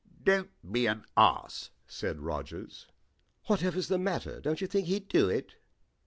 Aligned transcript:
"Don't 0.23 0.49
be 0.73 0.87
an 0.87 1.05
ass," 1.15 1.69
said 1.85 2.21
Rogers. 2.21 2.87
"Whatever's 3.45 3.87
the 3.87 3.99
matter? 3.99 4.41
Don't 4.41 4.59
you 4.59 4.65
think 4.65 4.87
he'd 4.87 5.07
do 5.07 5.29
it?" 5.29 5.53